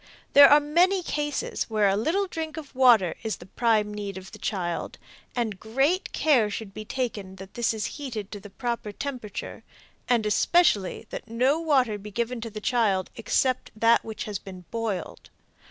[0.33, 4.31] There are many cases where a little drink of water is the prime need of
[4.31, 4.97] the child,
[5.35, 9.63] and great care should be taken that this is heated to the proper temperature,
[10.09, 14.65] and especially that no water be given to the child except that which has been
[14.71, 15.29] boiled.